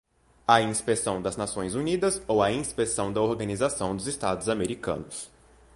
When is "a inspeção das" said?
0.47-1.37